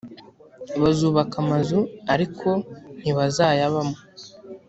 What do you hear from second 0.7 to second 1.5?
bazubaka